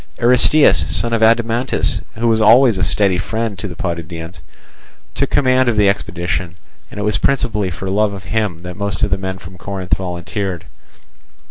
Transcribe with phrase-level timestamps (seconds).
[0.17, 4.39] Aristeus, son of Adimantus, who was always a steady friend to the Potidæans,
[5.13, 6.55] took command of the expedition,
[6.89, 9.95] and it was principally for love of him that most of the men from Corinth
[9.95, 10.65] volunteered.